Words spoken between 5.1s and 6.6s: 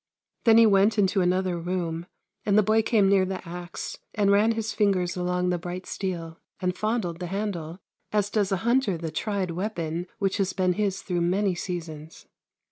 along the bright steel,